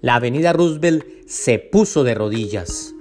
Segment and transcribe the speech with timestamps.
[0.00, 2.94] la avenida Roosevelt se puso de rodillas.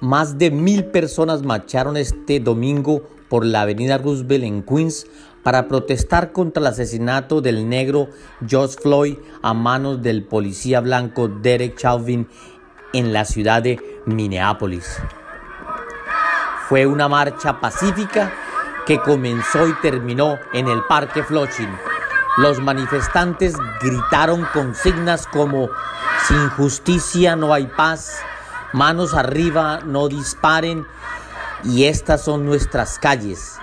[0.00, 5.06] Más de mil personas marcharon este domingo por la avenida Roosevelt en Queens
[5.42, 8.08] para protestar contra el asesinato del negro
[8.46, 12.28] George Floyd a manos del policía blanco Derek Chauvin
[12.92, 14.98] en la ciudad de Minneapolis.
[16.68, 18.32] Fue una marcha pacífica
[18.86, 21.91] que comenzó y terminó en el Parque Flushing.
[22.38, 25.68] Los manifestantes gritaron consignas como
[26.26, 28.22] sin justicia no hay paz,
[28.72, 30.86] manos arriba, no disparen
[31.62, 33.58] y estas son nuestras calles.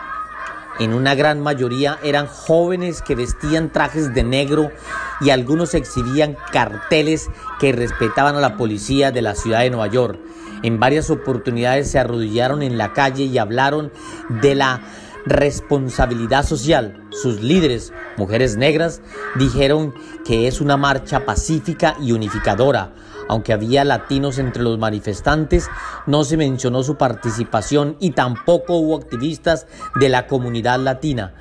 [0.80, 4.72] En una gran mayoría eran jóvenes que vestían trajes de negro
[5.20, 7.28] y algunos exhibían carteles
[7.59, 10.20] que respetaban a la policía de la ciudad de Nueva York.
[10.62, 13.92] En varias oportunidades se arrodillaron en la calle y hablaron
[14.30, 14.81] de la
[15.29, 17.03] responsabilidad social.
[17.11, 19.01] Sus líderes, mujeres negras,
[19.35, 19.93] dijeron
[20.25, 22.91] que es una marcha pacífica y unificadora.
[23.30, 25.69] Aunque había latinos entre los manifestantes,
[26.08, 29.67] no se mencionó su participación y tampoco hubo activistas
[29.99, 31.36] de la comunidad latina.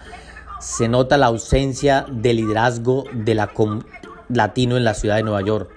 [0.60, 3.50] Se nota la ausencia de liderazgo de la
[4.28, 5.70] latino en la ciudad de Nueva York.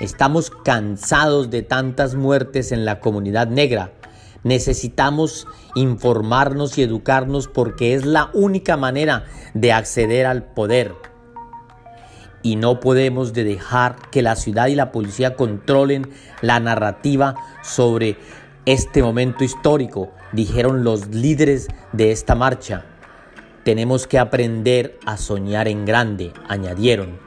[0.00, 3.92] Estamos cansados de tantas muertes en la comunidad negra.
[4.42, 9.24] Necesitamos informarnos y educarnos porque es la única manera
[9.54, 10.94] de acceder al poder.
[12.42, 18.16] Y no podemos dejar que la ciudad y la policía controlen la narrativa sobre
[18.64, 22.86] este momento histórico, dijeron los líderes de esta marcha.
[23.64, 27.18] Tenemos que aprender a soñar en grande, añadieron.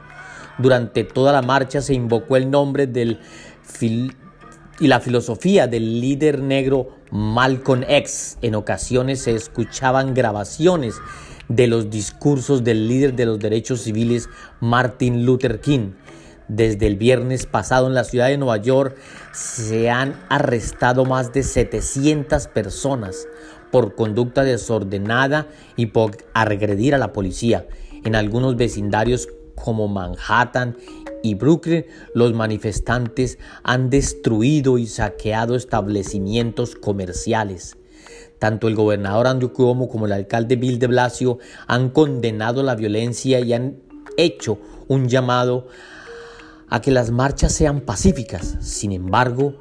[0.58, 3.20] Durante toda la marcha se invocó el nombre del
[4.80, 8.38] y la filosofía del líder negro Malcolm X.
[8.42, 10.96] En ocasiones se escuchaban grabaciones
[11.48, 14.28] de los discursos del líder de los derechos civiles
[14.60, 15.92] Martin Luther King.
[16.48, 18.96] Desde el viernes pasado en la ciudad de Nueva York
[19.32, 23.26] se han arrestado más de 700 personas
[23.70, 25.46] por conducta desordenada
[25.76, 27.66] y por agredir a la policía.
[28.04, 30.76] En algunos vecindarios como Manhattan
[31.24, 37.78] y Brooklyn, los manifestantes han destruido y saqueado establecimientos comerciales.
[38.38, 43.40] Tanto el gobernador Andrew Cuomo como el alcalde Bill de Blasio han condenado la violencia
[43.40, 43.78] y han
[44.18, 45.66] hecho un llamado
[46.68, 48.58] a que las marchas sean pacíficas.
[48.60, 49.54] Sin embargo,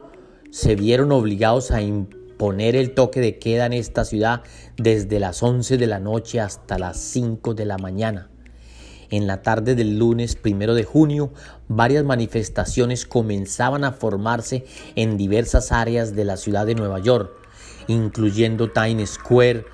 [0.51, 4.41] se vieron obligados a imponer el toque de queda en esta ciudad
[4.75, 8.32] desde las 11 de la noche hasta las 5 de la mañana.
[9.13, 11.31] En la tarde del lunes primero de junio,
[11.67, 14.65] varias manifestaciones comenzaban a formarse
[14.95, 17.29] en diversas áreas de la ciudad de Nueva York,
[17.85, 19.67] incluyendo Times Square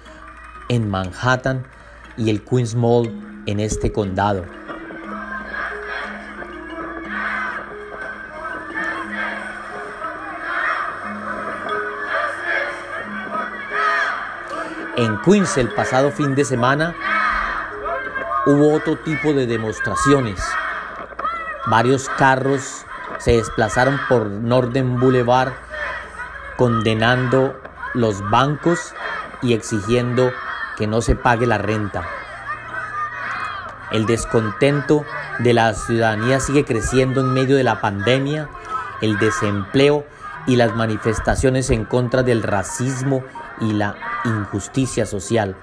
[0.68, 1.66] en Manhattan
[2.18, 4.44] y el Queens Mall en este condado.
[14.98, 16.94] En Queens el pasado fin de semana
[18.46, 20.40] hubo otro tipo de demostraciones.
[21.68, 22.86] Varios carros
[23.18, 25.54] se desplazaron por Norden Boulevard
[26.58, 27.60] condenando
[27.94, 28.94] los bancos
[29.42, 30.32] y exigiendo
[30.78, 32.04] que no se pague la renta.
[33.92, 35.06] El descontento
[35.40, 38.50] de la ciudadanía sigue creciendo en medio de la pandemia,
[39.02, 40.06] el desempleo
[40.48, 43.24] y las manifestaciones en contra del racismo
[43.60, 43.96] y la
[44.26, 45.56] injusticia social.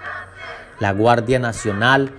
[0.79, 2.11] La Guardia Nacional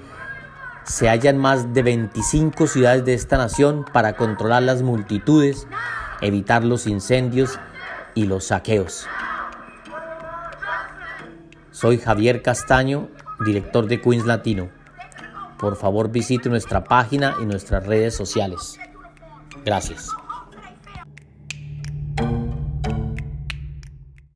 [0.87, 5.67] se hallan más de 25 ciudades de esta nación para controlar las multitudes,
[6.21, 7.59] evitar los incendios
[8.15, 9.05] y los saqueos.
[11.71, 13.09] Soy Javier Castaño,
[13.45, 14.69] director de Queens Latino.
[15.59, 18.79] Por favor visite nuestra página y nuestras redes sociales.
[19.65, 20.09] Gracias.